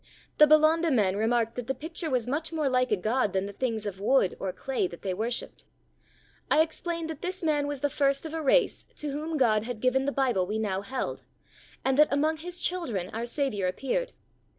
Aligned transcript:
The 0.39 0.47
Balonda 0.47 0.89
men 0.91 1.15
remarked 1.15 1.53
that 1.57 1.67
the 1.67 1.75
picture 1.75 2.09
was 2.09 2.25
much 2.27 2.51
more 2.51 2.67
like 2.67 2.89
a 2.91 2.97
god 2.97 3.33
than 3.33 3.45
the 3.45 3.53
things 3.53 3.85
of 3.85 3.99
wood 3.99 4.35
or 4.39 4.51
clay 4.51 4.87
they 4.87 5.13
wor 5.13 5.29
shiped. 5.29 5.63
I 6.49 6.61
explained 6.63 7.07
that 7.11 7.21
this 7.21 7.43
man 7.43 7.67
was 7.67 7.81
the 7.81 7.87
first 7.91 8.25
of 8.25 8.33
a 8.33 8.41
race 8.41 8.83
to 8.95 9.11
whom 9.11 9.37
God 9.37 9.65
had 9.65 9.79
given 9.79 10.05
the 10.05 10.11
Bible 10.11 10.47
we 10.47 10.57
now 10.57 10.81
held, 10.81 11.21
and 11.85 11.99
that 11.99 12.07
among 12.11 12.37
his 12.37 12.59
children 12.59 13.11
our 13.13 13.27
Saviour 13.27 13.67
appeared. 13.67 14.13